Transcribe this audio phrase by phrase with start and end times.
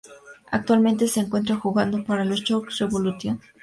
[0.49, 3.39] Actualmente se encuentra jugando para los York Revolution.